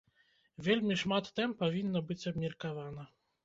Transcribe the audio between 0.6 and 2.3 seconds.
Вельмі шмат тэм павінна быць